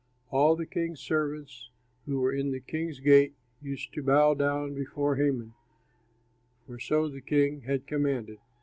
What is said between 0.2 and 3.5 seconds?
All the king's servants who were in the king's gate